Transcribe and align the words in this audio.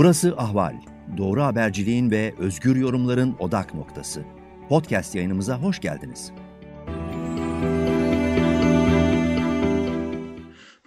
Burası 0.00 0.36
Ahval. 0.36 0.76
Doğru 1.16 1.42
haberciliğin 1.42 2.10
ve 2.10 2.34
özgür 2.38 2.76
yorumların 2.76 3.36
odak 3.38 3.74
noktası. 3.74 4.24
Podcast 4.68 5.14
yayınımıza 5.14 5.58
hoş 5.58 5.80
geldiniz. 5.80 6.32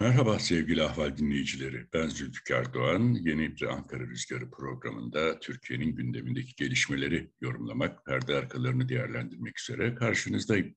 Merhaba 0.00 0.38
sevgili 0.38 0.82
Ahval 0.82 1.16
dinleyicileri. 1.16 1.86
Ben 1.92 2.08
Zülfikar 2.08 2.74
Doğan. 2.74 3.12
Yeni 3.12 3.56
bir 3.56 3.62
Ankara 3.62 4.06
Rüzgarı 4.06 4.50
programında 4.50 5.40
Türkiye'nin 5.40 5.96
gündemindeki 5.96 6.54
gelişmeleri 6.56 7.30
yorumlamak, 7.40 8.04
perde 8.06 8.34
arkalarını 8.36 8.88
değerlendirmek 8.88 9.60
üzere 9.60 9.94
karşınızdayım. 9.94 10.74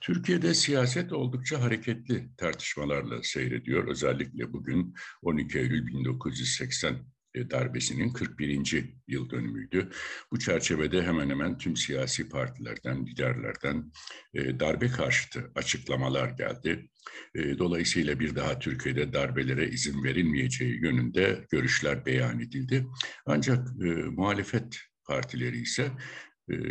Türkiye'de 0.00 0.54
siyaset 0.54 1.12
oldukça 1.12 1.62
hareketli 1.62 2.36
tartışmalarla 2.36 3.22
seyrediyor. 3.22 3.88
Özellikle 3.88 4.52
bugün 4.52 4.94
12 5.22 5.58
Eylül 5.58 5.86
1980 5.86 6.92
e, 6.92 7.17
darbesinin 7.34 8.12
41. 8.12 8.84
yıl 9.08 9.30
dönümüydü. 9.30 9.90
Bu 10.32 10.38
çerçevede 10.38 11.02
hemen 11.02 11.30
hemen 11.30 11.58
tüm 11.58 11.76
siyasi 11.76 12.28
partilerden, 12.28 13.06
liderlerden 13.06 13.92
e, 14.34 14.60
darbe 14.60 14.88
karşıtı 14.88 15.50
açıklamalar 15.54 16.30
geldi. 16.30 16.90
E, 17.34 17.58
dolayısıyla 17.58 18.20
bir 18.20 18.36
daha 18.36 18.58
Türkiye'de 18.58 19.12
darbelere 19.12 19.68
izin 19.68 20.04
verilmeyeceği 20.04 20.82
yönünde 20.82 21.46
görüşler 21.50 22.06
beyan 22.06 22.40
edildi. 22.40 22.86
Ancak 23.26 23.68
muhalefet 24.10 24.78
partileri 25.08 25.58
ise 25.60 25.82
e, 25.82 25.90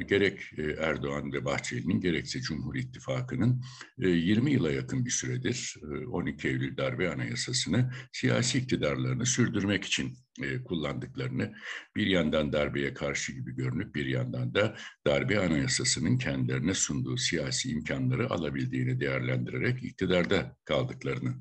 gerek 0.07 0.39
e, 0.57 0.61
Erdoğan 0.63 1.33
ve 1.33 1.45
Bahçeli'nin 1.45 2.01
gerekse 2.01 2.41
Cumhur 2.41 2.75
İttifakı'nın 2.75 3.63
20 3.97 4.49
e, 4.49 4.53
yıla 4.53 4.71
yakın 4.71 5.05
bir 5.05 5.11
süredir 5.11 5.75
12 6.11 6.47
Eylül 6.47 6.77
darbe 6.77 7.11
anayasasını 7.13 7.91
siyasi 8.11 8.57
iktidarlarını 8.57 9.25
sürdürmek 9.25 9.85
için 9.85 10.17
kullandıklarını 10.65 11.53
bir 11.95 12.07
yandan 12.07 12.53
darbeye 12.53 12.93
karşı 12.93 13.31
gibi 13.31 13.55
görünüp 13.55 13.95
bir 13.95 14.05
yandan 14.05 14.55
da 14.55 14.75
darbe 15.07 15.39
anayasasının 15.39 16.17
kendilerine 16.17 16.73
sunduğu 16.73 17.17
siyasi 17.17 17.69
imkanları 17.69 18.29
alabildiğini 18.29 18.99
değerlendirerek 18.99 19.83
iktidarda 19.83 20.57
kaldıklarını 20.65 21.35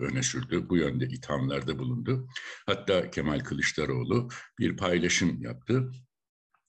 öne 0.00 0.22
sürdü. 0.22 0.68
Bu 0.68 0.76
yönde 0.76 1.06
ithamlarda 1.06 1.78
bulundu. 1.78 2.28
Hatta 2.66 3.10
Kemal 3.10 3.40
Kılıçdaroğlu 3.40 4.28
bir 4.58 4.76
paylaşım 4.76 5.42
yaptı 5.42 5.90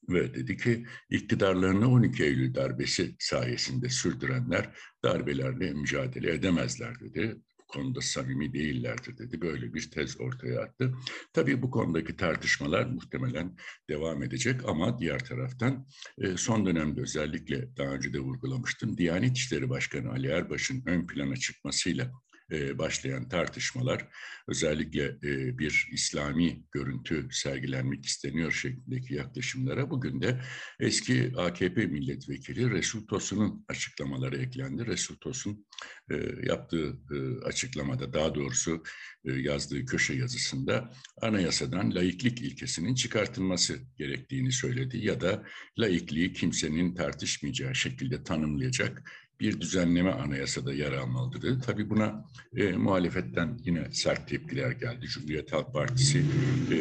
ve 0.10 0.34
dedi 0.34 0.58
ki 0.58 0.86
iktidarlarını 1.10 1.92
12 1.92 2.24
Eylül 2.24 2.56
darbesi 2.56 3.16
sayesinde 3.20 3.90
sürdürenler 3.90 4.70
darbelerle 5.04 5.74
mücadele 5.74 6.34
edemezler 6.34 7.00
dedi. 7.00 7.36
Bu 7.60 7.68
konuda 7.68 8.02
samimi 8.02 8.54
değillerdir 8.54 9.18
dedi. 9.18 9.42
Böyle 9.42 9.74
bir 9.74 9.92
tez 9.92 10.22
ortaya 10.22 10.62
attı. 10.62 10.94
Tabii 11.34 11.62
bu 11.62 11.72
konudaki 11.72 12.16
tartışmalar 12.16 12.86
muhtemelen 12.86 13.56
devam 13.90 14.24
edecek 14.24 14.62
ama 14.66 15.00
diğer 15.00 15.26
taraftan 15.26 15.88
e, 16.18 16.38
son 16.38 16.66
dönemde 16.66 17.02
özellikle 17.02 17.78
daha 17.78 17.88
önce 17.88 18.14
de 18.14 18.20
vurgulamıştım. 18.20 18.98
Diyanet 18.98 19.38
İşleri 19.38 19.70
Başkanı 19.70 20.10
Ali 20.12 20.28
Erbaş'ın 20.28 20.84
ön 20.86 21.08
plana 21.08 21.36
çıkmasıyla 21.36 22.12
e, 22.52 22.78
başlayan 22.78 23.30
tartışmalar 23.30 24.08
özellikle 24.48 25.06
e, 25.06 25.58
bir 25.58 25.90
İslami 25.92 26.64
görüntü 26.72 27.28
sergilenmek 27.32 28.06
isteniyor 28.06 28.52
şeklindeki 28.52 29.14
yaklaşımlara 29.14 29.90
bugün 29.90 30.22
de 30.22 30.42
eski 30.80 31.32
AKP 31.38 31.86
milletvekili 31.86 32.72
Resul 32.72 33.08
Tosun'un 33.08 33.66
açıklamaları 33.68 34.38
eklendi. 34.38 34.86
Resul 34.86 35.16
Tosun 35.16 35.66
e, 36.12 36.16
yaptığı 36.44 37.00
açıklamada 37.46 38.14
daha 38.14 38.36
doğrusu 38.36 38.84
yazdığı 39.24 39.86
köşe 39.86 40.14
yazısında 40.14 40.94
anayasadan 41.22 41.96
laiklik 41.96 42.42
ilkesinin 42.42 42.96
çıkartılması 42.96 43.80
gerektiğini 43.98 44.52
söyledi 44.52 44.98
ya 44.98 45.22
da 45.22 45.44
laikliği 45.80 46.34
kimsenin 46.34 46.96
tartışmayacağı 46.96 47.76
şekilde 47.76 48.24
tanımlayacak 48.24 49.12
bir 49.44 49.62
düzenleme 49.62 50.12
anayasada 50.12 50.74
yer 50.74 50.92
almalıdır 50.92 51.42
dedi. 51.42 51.60
Tabii 51.66 51.90
buna 51.90 52.26
e, 52.56 52.72
muhalefetten 52.72 53.60
yine 53.64 53.92
sert 53.92 54.28
tepkiler 54.30 54.72
geldi. 54.72 55.06
Cumhuriyet 55.06 55.54
Halk 55.54 55.74
Partisi 55.74 56.26
e, 56.72 56.78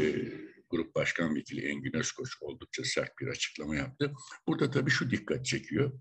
Grup 0.71 0.95
Başkan 0.95 1.34
Vekili 1.34 1.69
Engin 1.69 1.97
Özkoç 1.97 2.31
oldukça 2.41 2.84
sert 2.84 3.19
bir 3.21 3.27
açıklama 3.27 3.77
yaptı. 3.77 4.12
Burada 4.47 4.71
tabii 4.71 4.91
şu 4.91 5.11
dikkat 5.11 5.47
çekiyor. 5.47 5.93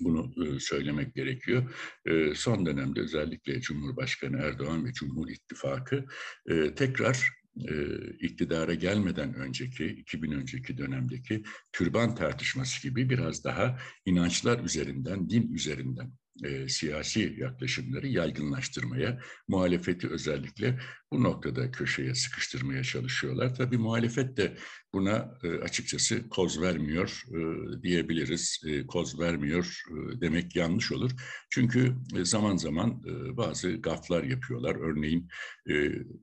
Bunu 0.00 0.46
e, 0.46 0.60
söylemek 0.60 1.14
gerekiyor. 1.14 1.74
E, 2.06 2.34
son 2.34 2.66
dönemde 2.66 3.00
özellikle 3.00 3.60
Cumhurbaşkanı 3.60 4.38
Erdoğan 4.38 4.84
ve 4.84 4.92
Cumhur 4.92 5.28
İttifakı 5.28 6.04
e, 6.46 6.74
tekrar 6.74 7.37
e, 7.68 7.74
iktidara 8.20 8.74
gelmeden 8.74 9.34
önceki, 9.34 9.86
2000 9.86 10.32
önceki 10.32 10.78
dönemdeki 10.78 11.42
türban 11.72 12.14
tartışması 12.14 12.82
gibi 12.82 13.10
biraz 13.10 13.44
daha 13.44 13.78
inançlar 14.06 14.64
üzerinden, 14.64 15.30
din 15.30 15.52
üzerinden 15.52 16.12
e, 16.44 16.68
siyasi 16.68 17.36
yaklaşımları 17.38 18.06
yaygınlaştırmaya, 18.08 19.20
muhalefeti 19.48 20.08
özellikle 20.08 20.78
bu 21.12 21.22
noktada 21.22 21.70
köşeye 21.70 22.14
sıkıştırmaya 22.14 22.82
çalışıyorlar. 22.82 23.54
Tabii 23.54 23.78
muhalefet 23.78 24.36
de 24.36 24.56
buna 24.92 25.38
e, 25.42 25.48
açıkçası 25.48 26.28
koz 26.28 26.60
vermiyor 26.60 27.22
e, 27.28 27.82
diyebiliriz. 27.82 28.62
E, 28.66 28.86
koz 28.86 29.20
vermiyor 29.20 29.82
e, 29.90 30.20
demek 30.20 30.56
yanlış 30.56 30.92
olur. 30.92 31.10
Çünkü 31.50 31.96
e, 32.16 32.24
zaman 32.24 32.56
zaman 32.56 33.02
e, 33.06 33.36
bazı 33.36 33.72
gaflar 33.72 34.22
yapıyorlar. 34.22 34.76
Örneğin 34.76 35.28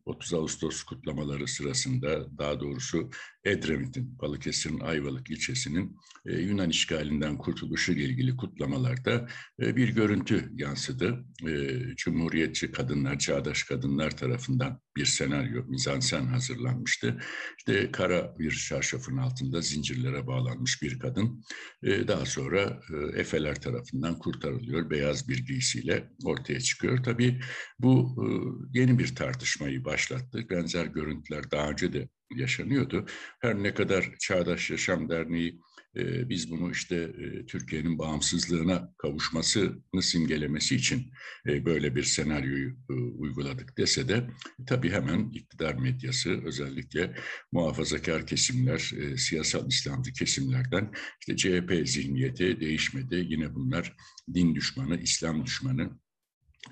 30 0.05 0.33
Ağustos 0.33 0.83
kutlamaları 0.83 1.47
sırasında 1.47 2.37
daha 2.37 2.59
doğrusu 2.59 3.09
Edremit'in, 3.43 4.19
Balıkesir'in 4.19 4.79
Ayvalık 4.79 5.29
ilçesinin 5.29 5.97
e, 6.25 6.33
Yunan 6.33 6.69
işgalinden 6.69 7.37
kurtuluşu 7.37 7.91
ile 7.91 8.03
ilgili 8.03 8.37
kutlamalarda 8.37 9.27
e, 9.61 9.75
bir 9.75 9.89
görüntü 9.89 10.51
yansıdı. 10.53 11.25
E, 11.47 11.79
Cumhuriyetçi 11.95 12.71
kadınlar, 12.71 13.19
çağdaş 13.19 13.63
kadınlar 13.63 14.17
tarafından 14.17 14.81
bir 14.97 15.05
senaryo, 15.05 15.63
mizansen 15.67 16.25
hazırlanmıştı. 16.25 17.17
İşte 17.57 17.91
kara 17.91 18.39
bir 18.39 18.51
şarşafın 18.51 19.17
altında 19.17 19.61
zincirlere 19.61 20.27
bağlanmış 20.27 20.81
bir 20.81 20.99
kadın 20.99 21.43
e, 21.83 22.07
daha 22.07 22.25
sonra 22.25 22.79
e, 22.93 23.19
Efeler 23.19 23.61
tarafından 23.61 24.19
kurtarılıyor. 24.19 24.89
Beyaz 24.89 25.29
bir 25.29 25.45
giysiyle 25.45 26.09
ortaya 26.25 26.59
çıkıyor. 26.59 27.03
Tabii 27.03 27.39
bu 27.79 28.15
e, 28.23 28.79
yeni 28.79 28.99
bir 28.99 29.15
tartışmayı 29.15 29.85
başlattı. 29.85 30.45
Benzer 30.49 30.85
görüntüler 30.85 31.51
daha 31.51 31.69
önce 31.69 31.93
de 31.93 32.09
yaşanıyordu. 32.35 33.05
Her 33.41 33.55
ne 33.55 33.73
kadar 33.73 34.15
Çağdaş 34.19 34.69
Yaşam 34.69 35.09
Derneği 35.09 35.59
e, 35.95 36.29
biz 36.29 36.51
bunu 36.51 36.71
işte 36.71 36.95
e, 36.95 37.45
Türkiye'nin 37.45 37.99
bağımsızlığına 37.99 38.93
kavuşmasını 38.97 40.01
simgelemesi 40.01 40.75
için 40.75 41.11
e, 41.47 41.65
böyle 41.65 41.95
bir 41.95 42.03
senaryoyu 42.03 42.69
e, 42.89 42.93
uyguladık 42.93 43.77
dese 43.77 44.07
de 44.07 44.27
tabii 44.67 44.91
hemen 44.91 45.29
iktidar 45.29 45.75
medyası 45.75 46.41
özellikle 46.45 47.15
muhafazakar 47.51 48.27
kesimler, 48.27 48.91
e, 48.97 49.17
siyasal 49.17 49.67
İslamcı 49.67 50.13
kesimlerden 50.13 50.91
işte 51.19 51.35
CHP 51.37 51.87
zihniyeti 51.87 52.59
değişmedi. 52.59 53.15
Yine 53.29 53.55
bunlar 53.55 53.95
din 54.33 54.55
düşmanı, 54.55 55.01
İslam 55.01 55.45
düşmanı, 55.45 55.99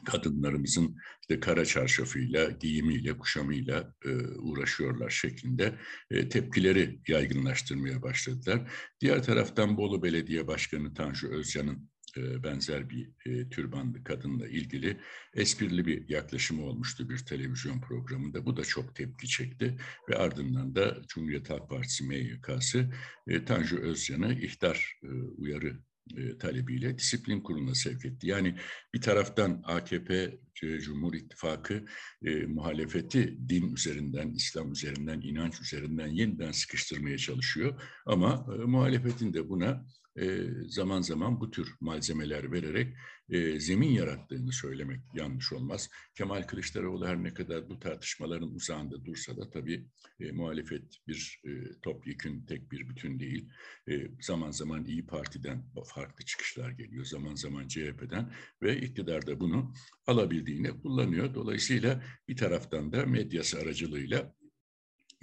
kadınlarımızın 0.05 0.95
işte 1.21 1.39
kara 1.39 1.65
çarşafıyla, 1.65 2.49
giyimiyle, 2.49 3.17
kuşamıyla 3.17 3.93
e, 4.05 4.09
uğraşıyorlar 4.37 5.09
şeklinde 5.09 5.75
e, 6.11 6.29
tepkileri 6.29 6.99
yaygınlaştırmaya 7.07 8.01
başladılar. 8.01 8.71
Diğer 9.01 9.23
taraftan 9.23 9.77
Bolu 9.77 10.03
Belediye 10.03 10.47
Başkanı 10.47 10.93
Tanju 10.93 11.27
Özcan'ın 11.27 11.89
e, 12.17 12.43
benzer 12.43 12.89
bir 12.89 13.09
e, 13.25 13.49
türbanlı 13.49 14.03
kadınla 14.03 14.47
ilgili 14.47 14.99
esprili 15.33 15.85
bir 15.85 16.09
yaklaşımı 16.09 16.65
olmuştu 16.65 17.09
bir 17.09 17.17
televizyon 17.17 17.81
programında. 17.81 18.45
Bu 18.45 18.57
da 18.57 18.63
çok 18.63 18.95
tepki 18.95 19.27
çekti 19.27 19.77
ve 20.09 20.15
ardından 20.15 20.75
da 20.75 21.01
Cumhuriyet 21.07 21.49
Halk 21.49 21.69
Partisi 21.69 22.03
MYK'sı 22.03 22.93
e, 23.27 23.45
Tanju 23.45 23.77
Özcan'ı 23.77 24.33
ihtar 24.33 24.99
e, 25.03 25.07
uyarı 25.37 25.79
e, 26.17 26.37
talebiyle 26.37 26.97
disiplin 26.97 27.41
kuruluna 27.41 27.75
sevk 27.75 28.05
etti. 28.05 28.27
Yani 28.27 28.55
bir 28.93 29.01
taraftan 29.01 29.61
AKP, 29.65 30.39
e, 30.63 30.79
Cumhur 30.79 31.13
İttifakı 31.13 31.85
e, 32.25 32.45
muhalefeti 32.45 33.49
din 33.49 33.73
üzerinden, 33.73 34.31
İslam 34.31 34.71
üzerinden, 34.71 35.21
inanç 35.21 35.61
üzerinden 35.61 36.07
yeniden 36.07 36.51
sıkıştırmaya 36.51 37.17
çalışıyor. 37.17 37.81
Ama 38.05 38.45
e, 38.55 38.65
muhalefetin 38.65 39.33
de 39.33 39.49
buna 39.49 39.85
e, 40.19 40.39
zaman 40.67 41.01
zaman 41.01 41.41
bu 41.41 41.51
tür 41.51 41.75
malzemeler 41.81 42.51
vererek 42.51 42.95
e, 43.33 43.59
zemin 43.59 43.91
yarattığını 43.91 44.51
söylemek 44.51 44.99
yanlış 45.13 45.53
olmaz. 45.53 45.89
Kemal 46.15 46.43
Kılıçdaroğlu 46.43 47.07
her 47.07 47.23
ne 47.23 47.33
kadar 47.33 47.69
bu 47.69 47.79
tartışmaların 47.79 48.55
uzağında 48.55 49.05
dursa 49.05 49.37
da 49.37 49.49
tabii 49.49 49.85
e, 50.19 50.31
muhalefet 50.31 50.83
bir 51.07 51.41
e, 51.45 51.49
topyekün 51.81 52.45
tek 52.45 52.71
bir 52.71 52.89
bütün 52.89 53.19
değil. 53.19 53.49
E, 53.89 54.07
zaman 54.21 54.51
zaman 54.51 54.85
İyi 54.85 55.05
Parti'den 55.05 55.63
farklı 55.85 56.25
çıkışlar 56.25 56.69
geliyor, 56.69 57.05
zaman 57.05 57.35
zaman 57.35 57.67
CHP'den 57.67 58.33
ve 58.61 58.81
iktidarda 58.81 59.39
bunu 59.39 59.73
alabildiğini 60.07 60.81
kullanıyor. 60.81 61.33
Dolayısıyla 61.33 62.03
bir 62.27 62.37
taraftan 62.37 62.91
da 62.91 63.05
medyası 63.05 63.59
aracılığıyla 63.59 64.33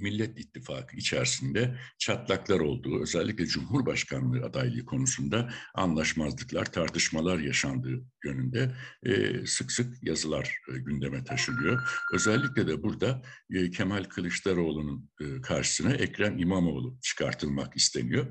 Millet 0.00 0.38
İttifakı 0.38 0.96
içerisinde 0.96 1.78
çatlaklar 1.98 2.60
olduğu, 2.60 3.02
özellikle 3.02 3.46
Cumhurbaşkanlığı 3.46 4.44
adaylığı 4.44 4.84
konusunda 4.84 5.52
anlaşmazlıklar, 5.74 6.72
tartışmalar 6.72 7.38
yaşandığı 7.38 8.04
yönünde 8.24 8.74
e, 9.02 9.46
sık 9.46 9.72
sık 9.72 10.02
yazılar 10.02 10.58
e, 10.68 10.78
gündeme 10.78 11.24
taşınıyor. 11.24 11.82
Özellikle 12.12 12.66
de 12.66 12.82
burada 12.82 13.22
e, 13.50 13.70
Kemal 13.70 14.04
Kılıçdaroğlu'nun 14.04 15.10
e, 15.20 15.40
karşısına 15.40 15.92
Ekrem 15.92 16.38
İmamoğlu 16.38 16.98
çıkartılmak 17.02 17.76
isteniyor. 17.76 18.26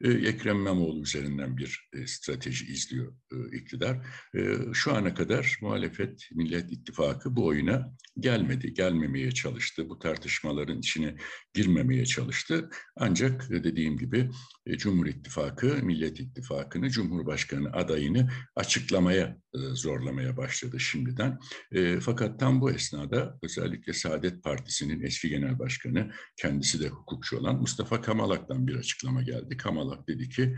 E, 0.00 0.10
Ekrem 0.10 0.56
İmamoğlu 0.56 1.02
üzerinden 1.02 1.56
bir 1.56 1.88
e, 1.92 2.06
strateji 2.06 2.66
izliyor 2.66 3.14
e, 3.32 3.56
iktidar. 3.56 4.06
E, 4.36 4.56
şu 4.72 4.94
ana 4.94 5.14
kadar 5.14 5.58
muhalefet 5.62 6.28
Millet 6.32 6.72
İttifakı 6.72 7.36
bu 7.36 7.46
oyuna 7.46 7.94
gelmedi, 8.20 8.74
gelmemeye 8.74 9.32
çalıştı. 9.32 9.88
Bu 9.88 9.98
tartışmaların 9.98 10.78
içine 10.78 11.13
girmemeye 11.54 12.06
çalıştı. 12.06 12.70
Ancak 12.96 13.50
dediğim 13.50 13.98
gibi 13.98 14.30
e, 14.66 14.78
Cumhur 14.78 15.06
İttifakı, 15.06 15.66
Millet 15.66 16.20
İttifakı'nı, 16.20 16.90
Cumhurbaşkanı 16.90 17.72
adayını 17.72 18.30
açıklamaya 18.56 19.38
e, 19.54 19.58
zorlamaya 19.58 20.36
başladı 20.36 20.80
şimdiden. 20.80 21.38
E, 21.72 22.00
fakat 22.00 22.40
tam 22.40 22.60
bu 22.60 22.70
esnada 22.70 23.38
özellikle 23.42 23.92
Saadet 23.92 24.42
Partisi'nin 24.42 25.02
eski 25.02 25.28
genel 25.28 25.58
başkanı, 25.58 26.10
kendisi 26.36 26.80
de 26.80 26.88
hukukçu 26.88 27.38
olan 27.38 27.56
Mustafa 27.60 28.00
Kamalak'tan 28.00 28.66
bir 28.66 28.74
açıklama 28.74 29.22
geldi. 29.22 29.56
Kamalak 29.56 30.08
dedi 30.08 30.28
ki 30.28 30.56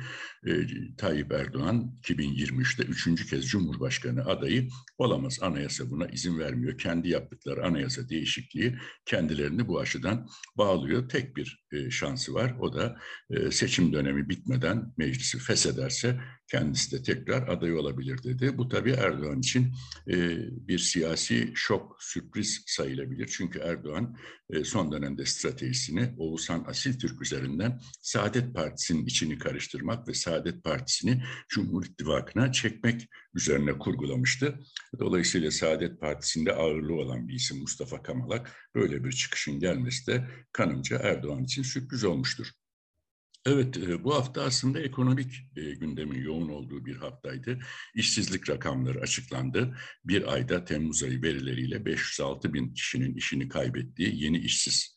Tayyip 0.99 1.33
Erdoğan 1.33 1.93
2023'te 2.03 2.83
üçüncü 2.83 3.27
kez 3.27 3.47
Cumhurbaşkanı 3.47 4.25
adayı 4.25 4.69
olamaz. 4.99 5.39
Anayasa 5.43 5.91
buna 5.91 6.07
izin 6.07 6.39
vermiyor. 6.39 6.79
Kendi 6.79 7.09
yaptıkları 7.09 7.67
anayasa 7.67 8.09
değişikliği 8.09 8.79
kendilerini 9.05 9.69
bu 9.69 9.81
aşıdan 9.81 10.29
bağlıyor. 10.57 11.09
Tek 11.09 11.37
bir 11.37 11.61
şansı 11.91 12.35
var. 12.35 12.57
O 12.61 12.73
da 12.73 12.97
seçim 13.51 13.93
dönemi 13.93 14.29
bitmeden 14.29 14.93
meclisi 14.97 15.39
feshederse 15.39 16.21
kendisi 16.47 16.93
de 16.99 17.03
tekrar 17.03 17.49
aday 17.49 17.75
olabilir 17.75 18.23
dedi. 18.23 18.59
Bu 18.59 18.69
tabii 18.69 18.91
Erdoğan 18.91 19.39
için 19.39 19.73
e, 20.09 20.39
bir 20.69 20.79
siyasi 20.79 21.53
şok, 21.55 21.97
sürpriz 22.01 22.63
sayılabilir. 22.67 23.27
Çünkü 23.27 23.59
Erdoğan 23.59 24.17
e, 24.51 24.65
son 24.65 24.93
dönemde 24.93 25.27
stratejisini 25.27 26.15
Oğuzhan 26.19 26.65
Asil 26.69 26.99
Türk 26.99 27.23
üzerinden 27.23 27.81
Saadet 28.03 28.55
Partisi'nin 28.55 29.07
içini 29.07 29.39
karıştırmak 29.39 30.09
ve 30.09 30.15
Saadet 30.15 30.65
Partisi'ni 30.65 31.23
Cumhur 31.49 31.85
İttifakı'na 31.85 32.53
çekmek 32.53 33.09
üzerine 33.35 33.79
kurgulamıştı. 33.79 34.61
Dolayısıyla 34.99 35.51
Saadet 35.51 36.01
Partisi'nde 36.01 36.53
ağırlığı 36.53 36.95
olan 36.95 37.29
bir 37.29 37.35
isim 37.35 37.61
Mustafa 37.61 38.03
Kamalak 38.03 38.53
böyle 38.75 39.05
bir 39.05 39.13
çıkışın 39.13 39.61
gelmesi 39.61 40.07
de 40.07 40.29
kanımca 40.53 40.99
Erdoğan 40.99 41.45
için 41.45 41.63
sürpriz 41.63 42.05
olmuştur. 42.05 42.47
Evet, 43.47 43.77
e, 43.77 44.05
bu 44.05 44.15
hafta 44.15 44.43
aslında 44.43 44.81
ekonomik 44.81 45.35
e, 45.57 45.61
gündemin 45.75 46.23
yoğun 46.23 46.49
olduğu 46.49 46.85
bir 46.87 46.97
haftaydı. 46.97 47.59
İşsizlik 47.95 48.51
rakamları 48.51 49.01
açıklandı. 49.01 49.77
Bir 50.05 50.33
ayda 50.33 50.65
Temmuz 50.65 51.03
ayı 51.03 51.23
verileriyle 51.23 51.85
506 51.85 52.55
bin 52.55 52.75
kişinin 52.75 53.15
işini 53.15 53.49
kaybettiği 53.49 54.25
yeni 54.25 54.39
işsiz 54.39 54.96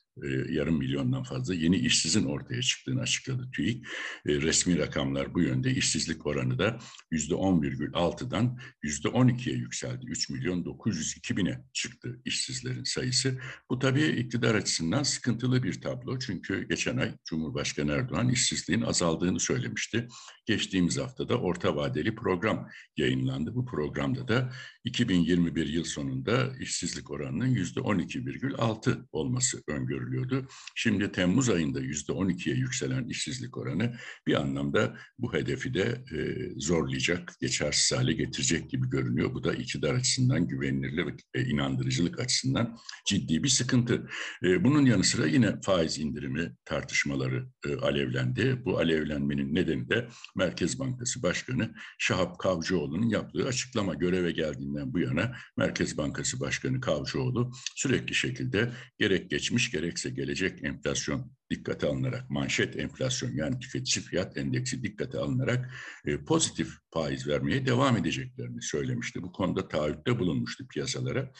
yarım 0.49 0.77
milyondan 0.77 1.23
fazla 1.23 1.53
yeni 1.53 1.77
işsizin 1.77 2.25
ortaya 2.25 2.61
çıktığını 2.61 3.01
açıkladı 3.01 3.51
TÜİK. 3.51 3.85
E, 4.27 4.41
resmi 4.41 4.77
rakamlar 4.77 5.33
bu 5.33 5.41
yönde. 5.41 5.71
İşsizlik 5.71 6.25
oranı 6.25 6.59
da 6.59 6.79
yüzde 7.11 7.33
10,6'dan 7.33 8.59
yüzde 8.83 9.07
12'ye 9.07 9.55
yükseldi. 9.55 10.05
3 10.05 10.29
milyon 10.29 10.65
902 10.65 11.37
bine 11.37 11.63
çıktı 11.73 12.19
işsizlerin 12.25 12.83
sayısı. 12.83 13.39
Bu 13.69 13.79
tabii 13.79 14.05
iktidar 14.05 14.55
açısından 14.55 15.03
sıkıntılı 15.03 15.63
bir 15.63 15.81
tablo. 15.81 16.19
Çünkü 16.19 16.67
geçen 16.67 16.97
ay 16.97 17.13
Cumhurbaşkanı 17.25 17.91
Erdoğan 17.91 18.29
işsizliğin 18.29 18.81
azaldığını 18.81 19.39
söylemişti. 19.39 20.07
Geçtiğimiz 20.45 20.97
haftada 20.97 21.39
orta 21.39 21.75
vadeli 21.75 22.15
program 22.15 22.69
yayınlandı. 22.97 23.55
Bu 23.55 23.65
programda 23.65 24.27
da 24.27 24.51
2021 24.83 25.67
yıl 25.67 25.83
sonunda 25.83 26.57
işsizlik 26.59 27.11
oranının 27.11 27.47
yüzde 27.47 27.79
12,6 27.79 29.05
olması 29.11 29.63
öngörülüyordu. 30.09 30.47
Şimdi 30.75 31.11
Temmuz 31.11 31.49
ayında 31.49 31.79
yüzde 31.79 32.11
12'ye 32.11 32.55
yükselen 32.55 33.07
işsizlik 33.07 33.57
oranı 33.57 33.95
bir 34.27 34.33
anlamda 34.33 34.97
bu 35.19 35.33
hedefi 35.33 35.73
de 35.73 36.03
e, 36.11 36.19
zorlayacak, 36.57 37.33
geçersiz 37.41 37.97
hale 37.97 38.13
getirecek 38.13 38.69
gibi 38.69 38.89
görünüyor. 38.89 39.33
Bu 39.33 39.43
da 39.43 39.53
iktidar 39.53 39.93
açısından, 39.93 40.47
güvenilirlik 40.47 41.19
ve 41.35 41.45
inandırıcılık 41.45 42.19
açısından 42.19 42.77
ciddi 43.05 43.43
bir 43.43 43.49
sıkıntı. 43.49 44.09
E, 44.43 44.63
bunun 44.63 44.85
yanı 44.85 45.03
sıra 45.03 45.27
yine 45.27 45.61
faiz 45.61 45.99
indirimi 45.99 46.55
tartışmaları 46.65 47.47
e, 47.67 47.75
alevlendi. 47.75 48.61
Bu 48.65 48.77
alevlenmenin 48.77 49.55
nedeni 49.55 49.89
de 49.89 50.07
Merkez 50.35 50.79
Bankası 50.79 51.23
Başkanı 51.23 51.73
Şahap 51.99 52.39
Kavcıoğlu'nun 52.39 53.09
yaptığı 53.09 53.45
açıklama 53.47 53.93
göreve 53.93 54.31
geldiğinde 54.31 54.49
geldiğinden 54.49 54.93
bu 54.93 54.99
yana 54.99 55.35
Merkez 55.57 55.97
Bankası 55.97 56.39
Başkanı 56.39 56.81
Kavcıoğlu 56.81 57.51
sürekli 57.75 58.15
şekilde 58.15 58.71
gerek 58.99 59.29
geçmiş 59.29 59.71
gerekse 59.89 60.09
gelecek 60.09 60.63
enflasyon 60.63 61.31
dikkate 61.49 61.87
alınarak, 61.87 62.29
manşet 62.29 62.79
enflasyon 62.79 63.31
yani 63.31 63.59
tüketici 63.59 64.05
fiyat 64.05 64.37
endeksi 64.37 64.83
dikkate 64.83 65.17
alınarak 65.17 65.69
e, 66.05 66.23
pozitif 66.25 66.69
faiz 66.93 67.27
vermeye 67.27 67.65
devam 67.65 67.97
edeceklerini 67.97 68.61
söylemişti. 68.61 69.21
Bu 69.23 69.31
konuda 69.31 69.67
taahhütte 69.67 70.19
bulunmuştu 70.19 70.67
piyasalara. 70.67 71.31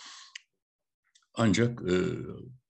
Ancak 1.41 1.81
e, 1.81 1.95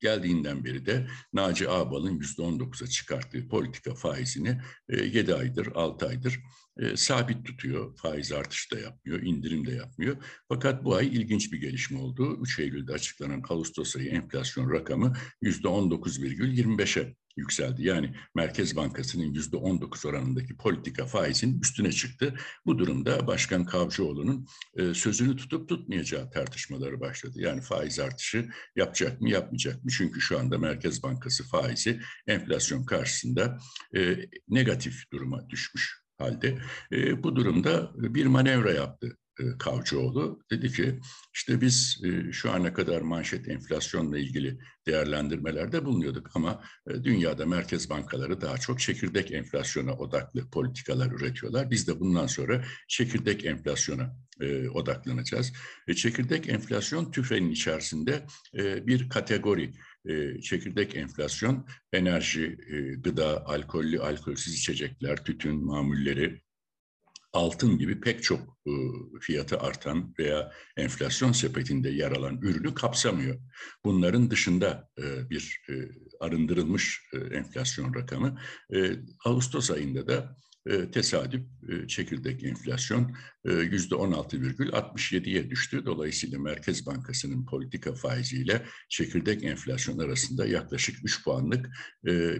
geldiğinden 0.00 0.64
beri 0.64 0.86
de 0.86 1.06
Naci 1.32 1.68
Ağbal'ın 1.70 2.18
%19'a 2.18 2.86
çıkarttığı 2.86 3.48
politika 3.48 3.94
faizini 3.94 4.60
e, 4.88 4.96
7 5.04 5.34
aydır, 5.34 5.68
6 5.74 6.06
aydır 6.06 6.40
e, 6.78 6.96
sabit 6.96 7.46
tutuyor. 7.46 7.96
Faiz 7.96 8.32
artışı 8.32 8.76
da 8.76 8.80
yapmıyor, 8.80 9.22
indirim 9.22 9.66
de 9.66 9.72
yapmıyor. 9.72 10.16
Fakat 10.48 10.84
bu 10.84 10.94
ay 10.94 11.06
ilginç 11.06 11.52
bir 11.52 11.60
gelişme 11.60 11.98
oldu. 11.98 12.38
3 12.42 12.58
Eylül'de 12.58 12.92
açıklanan 12.92 13.42
Ağustos 13.48 13.96
ayı 13.96 14.08
enflasyon 14.08 14.70
rakamı 14.70 15.12
%19,25'e 15.42 17.16
yükseldi. 17.36 17.86
Yani 17.86 18.14
Merkez 18.34 18.76
Bankası'nın 18.76 19.24
yüzde 19.24 19.56
19 19.56 20.06
oranındaki 20.06 20.56
politika 20.56 21.06
faizin 21.06 21.60
üstüne 21.60 21.92
çıktı. 21.92 22.34
Bu 22.66 22.78
durumda 22.78 23.26
Başkan 23.26 23.64
Kavcıoğlu'nun 23.64 24.46
e, 24.76 24.94
sözünü 24.94 25.36
tutup 25.36 25.68
tutmayacağı 25.68 26.30
tartışmaları 26.30 27.00
başladı. 27.00 27.40
Yani 27.40 27.60
faiz 27.60 27.98
artışı 27.98 28.48
yapacak 28.76 29.20
mı 29.20 29.30
yapmayacak 29.30 29.84
mı? 29.84 29.90
Çünkü 29.90 30.20
şu 30.20 30.38
anda 30.38 30.58
Merkez 30.58 31.02
Bankası 31.02 31.48
faizi 31.48 32.00
enflasyon 32.26 32.84
karşısında 32.84 33.58
e, 33.96 34.16
negatif 34.48 35.10
duruma 35.12 35.50
düşmüş 35.50 36.00
halde. 36.18 36.58
E, 36.92 37.22
bu 37.22 37.36
durumda 37.36 37.92
bir 37.94 38.26
manevra 38.26 38.72
yaptı 38.72 39.16
Kavcıoğlu. 39.58 40.40
Dedi 40.50 40.72
ki 40.72 41.00
işte 41.34 41.60
biz 41.60 42.00
e, 42.04 42.32
şu 42.32 42.50
ana 42.50 42.72
kadar 42.72 43.00
manşet 43.00 43.48
enflasyonla 43.48 44.18
ilgili 44.18 44.58
değerlendirmelerde 44.86 45.84
bulunuyorduk 45.84 46.30
ama 46.34 46.62
e, 46.90 47.04
dünyada 47.04 47.46
merkez 47.46 47.90
bankaları 47.90 48.40
daha 48.40 48.58
çok 48.58 48.80
çekirdek 48.80 49.32
enflasyona 49.32 49.92
odaklı 49.92 50.50
politikalar 50.50 51.12
üretiyorlar. 51.12 51.70
Biz 51.70 51.88
de 51.88 52.00
bundan 52.00 52.26
sonra 52.26 52.64
çekirdek 52.88 53.44
enflasyona 53.44 54.16
odaklanacağız. 54.74 55.52
Çekirdek 55.96 56.48
enflasyon 56.48 57.10
tüfeğin 57.10 57.50
içerisinde 57.50 58.26
bir 58.56 59.08
kategori. 59.08 59.72
Çekirdek 60.42 60.96
enflasyon 60.96 61.66
enerji, 61.92 62.58
gıda, 62.98 63.46
alkollü, 63.46 64.00
alkolsüz 64.00 64.54
içecekler, 64.54 65.24
tütün 65.24 65.64
mamulleri, 65.64 66.40
altın 67.32 67.78
gibi 67.78 68.00
pek 68.00 68.22
çok 68.22 68.40
e, 68.66 68.70
fiyatı 69.20 69.58
artan 69.60 70.14
veya 70.18 70.52
enflasyon 70.76 71.32
sepetinde 71.32 71.90
yer 71.90 72.12
alan 72.12 72.38
ürünü 72.42 72.74
kapsamıyor. 72.74 73.38
Bunların 73.84 74.30
dışında 74.30 74.88
e, 74.98 75.30
bir 75.30 75.60
e, 75.68 75.72
arındırılmış 76.20 77.02
enflasyon 77.32 77.94
rakamı. 77.94 78.38
Ağustos 79.24 79.70
ayında 79.70 80.08
da 80.08 80.36
tesadüf 80.92 81.42
çekirdek 81.88 82.44
enflasyon 82.44 83.16
yüzde 83.44 83.94
16,67'ye 83.94 85.50
düştü. 85.50 85.86
Dolayısıyla 85.86 86.38
Merkez 86.38 86.86
Bankası'nın 86.86 87.46
politika 87.46 87.94
faiziyle 87.94 88.66
çekirdek 88.88 89.44
enflasyon 89.44 89.98
arasında 89.98 90.46
yaklaşık 90.46 90.96
3 91.04 91.24
puanlık 91.24 91.70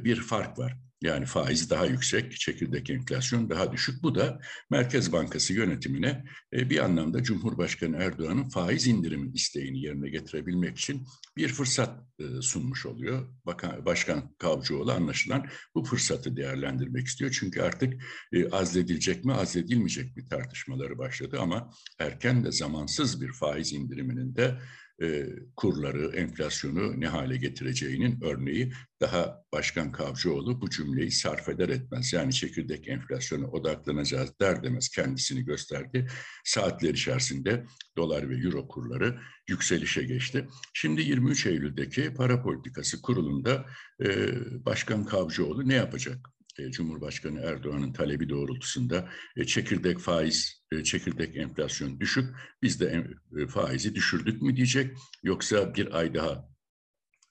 bir 0.04 0.16
fark 0.16 0.58
var. 0.58 0.89
Yani 1.02 1.26
faiz 1.26 1.70
daha 1.70 1.86
yüksek, 1.86 2.36
çekirdek 2.36 2.90
enflasyon 2.90 3.50
daha 3.50 3.72
düşük. 3.72 4.02
Bu 4.02 4.14
da 4.14 4.40
Merkez 4.70 5.12
Bankası 5.12 5.52
yönetimine 5.52 6.24
e, 6.52 6.70
bir 6.70 6.84
anlamda 6.84 7.22
Cumhurbaşkanı 7.22 7.96
Erdoğan'ın 7.96 8.48
faiz 8.48 8.86
indirimi 8.86 9.32
isteğini 9.32 9.80
yerine 9.80 10.08
getirebilmek 10.08 10.78
için 10.78 11.06
bir 11.36 11.48
fırsat 11.48 12.04
e, 12.18 12.42
sunmuş 12.42 12.86
oluyor. 12.86 13.28
Bakan, 13.46 13.86
Başkan 13.86 14.34
Kavcıoğlu 14.38 14.92
anlaşılan 14.92 15.46
bu 15.74 15.84
fırsatı 15.84 16.36
değerlendirmek 16.36 17.06
istiyor. 17.06 17.36
Çünkü 17.40 17.62
artık 17.62 18.02
e, 18.32 18.50
azledilecek 18.50 19.24
mi, 19.24 19.34
azledilmeyecek 19.34 20.16
mi 20.16 20.28
tartışmaları 20.28 20.98
başladı 20.98 21.38
ama 21.40 21.70
erken 21.98 22.44
de 22.44 22.52
zamansız 22.52 23.20
bir 23.20 23.32
faiz 23.32 23.72
indiriminin 23.72 24.36
de 24.36 24.58
e, 25.02 25.28
kurları, 25.56 26.16
enflasyonu 26.16 27.00
ne 27.00 27.08
hale 27.08 27.36
getireceğinin 27.36 28.20
örneği. 28.22 28.72
Daha 29.00 29.42
Başkan 29.52 29.92
Kavcıoğlu 29.92 30.60
bu 30.60 30.70
cümleyi 30.70 31.10
sarf 31.10 31.48
eder 31.48 31.68
etmez. 31.68 32.12
Yani 32.12 32.32
çekirdek 32.32 32.88
enflasyona 32.88 33.46
odaklanacağız 33.46 34.40
der 34.40 34.62
demez 34.62 34.88
kendisini 34.88 35.44
gösterdi. 35.44 36.06
Saatler 36.44 36.94
içerisinde 36.94 37.66
dolar 37.96 38.30
ve 38.30 38.36
euro 38.36 38.68
kurları 38.68 39.20
yükselişe 39.48 40.02
geçti. 40.02 40.48
Şimdi 40.74 41.02
23 41.02 41.46
Eylül'deki 41.46 42.14
para 42.14 42.42
politikası 42.42 43.02
kurulunda 43.02 43.66
e, 44.04 44.28
Başkan 44.64 45.04
Kavcıoğlu 45.04 45.68
ne 45.68 45.74
yapacak? 45.74 46.39
E, 46.58 46.70
Cumhurbaşkanı 46.70 47.40
Erdoğan'ın 47.40 47.92
talebi 47.92 48.28
doğrultusunda 48.28 49.08
e, 49.36 49.44
çekirdek 49.44 49.98
faiz, 49.98 50.62
e, 50.72 50.84
çekirdek 50.84 51.36
enflasyon 51.36 52.00
düşük, 52.00 52.34
biz 52.62 52.80
de 52.80 53.06
faizi 53.48 53.94
düşürdük 53.94 54.42
mü 54.42 54.56
diyecek, 54.56 54.96
yoksa 55.22 55.74
bir 55.74 55.98
ay 55.98 56.14
daha 56.14 56.50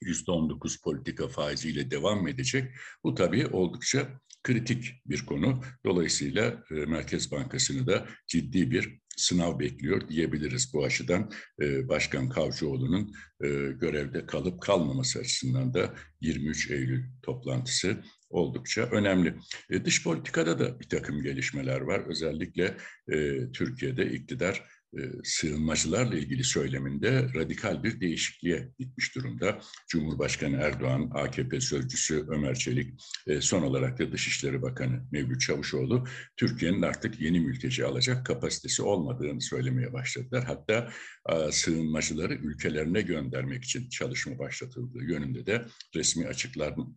%19 0.01 0.81
politika 0.83 1.27
faiziyle 1.27 1.91
devam 1.91 2.27
edecek. 2.27 2.71
Bu 3.03 3.15
tabii 3.15 3.47
oldukça 3.47 4.19
kritik 4.43 5.01
bir 5.05 5.25
konu. 5.25 5.63
Dolayısıyla 5.85 6.63
Merkez 6.69 7.31
Bankası'nı 7.31 7.87
da 7.87 8.07
ciddi 8.27 8.71
bir 8.71 8.99
sınav 9.17 9.59
bekliyor 9.59 10.09
diyebiliriz. 10.09 10.73
Bu 10.73 10.83
açıdan 10.83 11.31
Başkan 11.61 12.29
Kavcıoğlu'nun 12.29 13.13
görevde 13.79 14.25
kalıp 14.25 14.61
kalmaması 14.61 15.19
açısından 15.19 15.73
da 15.73 15.95
23 16.21 16.71
Eylül 16.71 17.03
toplantısı 17.21 18.03
oldukça 18.29 18.81
önemli. 18.81 19.35
E, 19.69 19.85
dış 19.85 20.03
politikada 20.03 20.59
da 20.59 20.79
bir 20.79 20.89
takım 20.89 21.23
gelişmeler 21.23 21.81
var. 21.81 21.99
Özellikle 22.07 22.77
e, 23.07 23.51
Türkiye'de 23.51 24.11
iktidar 24.11 24.78
sığınmacılarla 25.23 26.15
ilgili 26.15 26.43
söyleminde 26.43 27.27
radikal 27.35 27.83
bir 27.83 28.01
değişikliğe 28.01 28.69
gitmiş 28.79 29.15
durumda. 29.15 29.61
Cumhurbaşkanı 29.87 30.55
Erdoğan, 30.55 31.11
AKP 31.13 31.61
sözcüsü 31.61 32.25
Ömer 32.29 32.55
Çelik, 32.55 33.01
son 33.39 33.61
olarak 33.63 33.99
da 33.99 34.11
Dışişleri 34.11 34.61
Bakanı 34.61 35.05
Mevlüt 35.11 35.41
Çavuşoğlu, 35.41 36.07
Türkiye'nin 36.37 36.81
artık 36.81 37.21
yeni 37.21 37.39
mülteci 37.39 37.85
alacak 37.85 38.25
kapasitesi 38.25 38.83
olmadığını 38.83 39.41
söylemeye 39.41 39.93
başladılar. 39.93 40.43
Hatta 40.43 40.91
sığınmacıları 41.51 42.33
ülkelerine 42.33 43.01
göndermek 43.01 43.63
için 43.63 43.89
çalışma 43.89 44.39
başlatıldığı 44.39 45.03
yönünde 45.03 45.45
de 45.45 45.65
resmi 45.95 46.27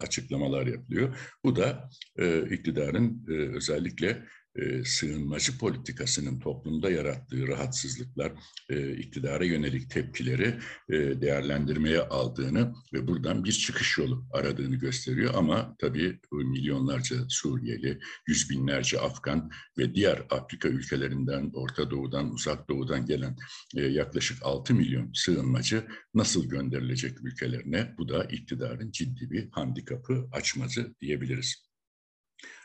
açıklamalar 0.00 0.66
yapılıyor. 0.66 1.18
Bu 1.44 1.56
da 1.56 1.90
e, 2.18 2.54
iktidarın 2.54 3.24
özellikle 3.28 4.24
e, 4.56 4.84
sığınmacı 4.84 5.58
politikasının 5.58 6.38
toplumda 6.40 6.90
yarattığı 6.90 7.48
rahatsızlıklar, 7.48 8.32
e, 8.70 8.96
iktidara 8.96 9.44
yönelik 9.44 9.90
tepkileri 9.90 10.58
e, 10.88 11.20
değerlendirmeye 11.20 12.00
aldığını 12.00 12.74
ve 12.92 13.06
buradan 13.06 13.44
bir 13.44 13.52
çıkış 13.52 13.98
yolu 13.98 14.26
aradığını 14.32 14.76
gösteriyor. 14.76 15.34
Ama 15.34 15.76
tabii 15.78 16.18
milyonlarca 16.32 17.16
Suriyeli, 17.28 17.98
yüz 18.26 18.50
binlerce 18.50 19.00
Afgan 19.00 19.50
ve 19.78 19.94
diğer 19.94 20.26
Afrika 20.30 20.68
ülkelerinden, 20.68 21.50
Orta 21.54 21.90
Doğu'dan, 21.90 22.32
Uzak 22.32 22.68
Doğu'dan 22.68 23.06
gelen 23.06 23.36
e, 23.76 23.82
yaklaşık 23.82 24.38
6 24.42 24.74
milyon 24.74 25.10
sığınmacı 25.14 25.86
nasıl 26.14 26.48
gönderilecek 26.48 27.24
ülkelerine? 27.24 27.94
Bu 27.98 28.08
da 28.08 28.24
iktidarın 28.24 28.90
ciddi 28.90 29.30
bir 29.30 29.50
handikapı 29.50 30.28
açmazı 30.32 30.94
diyebiliriz. 31.00 31.71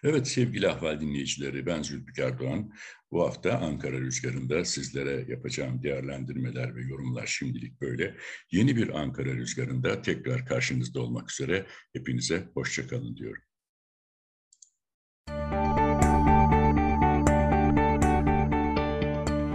Evet 0.03 0.27
sevgili 0.27 0.69
ahval 0.69 1.01
dinleyicileri 1.01 1.65
ben 1.65 1.83
Zülfikar 1.83 2.39
Doğan. 2.39 2.71
Bu 3.11 3.23
hafta 3.23 3.57
Ankara 3.57 3.99
Rüzgarı'nda 3.99 4.65
sizlere 4.65 5.25
yapacağım 5.27 5.83
değerlendirmeler 5.83 6.75
ve 6.75 6.81
yorumlar 6.81 7.25
şimdilik 7.25 7.81
böyle. 7.81 8.17
Yeni 8.51 8.75
bir 8.75 8.99
Ankara 8.99 9.33
Rüzgarı'nda 9.33 10.01
tekrar 10.01 10.45
karşınızda 10.45 11.01
olmak 11.01 11.31
üzere 11.31 11.65
hepinize 11.93 12.47
hoşçakalın 12.53 13.17
diyorum. 13.17 13.41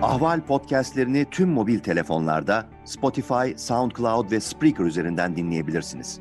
Ahval 0.03 0.47
podcastlerini 0.47 1.27
tüm 1.31 1.49
mobil 1.49 1.79
telefonlarda 1.79 2.71
Spotify, 2.85 3.57
SoundCloud 3.57 4.31
ve 4.31 4.41
Spreaker 4.41 4.85
üzerinden 4.85 5.37
dinleyebilirsiniz. 5.37 6.21